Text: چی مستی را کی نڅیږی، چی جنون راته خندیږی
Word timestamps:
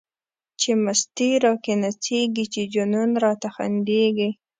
چی 0.59 0.71
مستی 0.83 1.29
را 1.43 1.53
کی 1.63 1.73
نڅیږی، 1.81 2.45
چی 2.53 2.61
جنون 2.73 3.09
راته 3.23 3.47
خندیږی 3.55 4.29